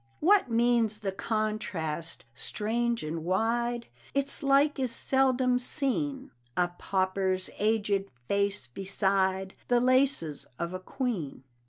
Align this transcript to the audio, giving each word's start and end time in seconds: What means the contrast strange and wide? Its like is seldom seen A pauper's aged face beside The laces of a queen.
What 0.19 0.49
means 0.49 1.01
the 1.01 1.11
contrast 1.11 2.25
strange 2.33 3.03
and 3.03 3.23
wide? 3.23 3.85
Its 4.15 4.41
like 4.41 4.79
is 4.79 4.91
seldom 4.91 5.59
seen 5.59 6.31
A 6.57 6.69
pauper's 6.69 7.51
aged 7.59 8.05
face 8.27 8.65
beside 8.65 9.53
The 9.67 9.79
laces 9.79 10.47
of 10.57 10.73
a 10.73 10.79
queen. 10.79 11.43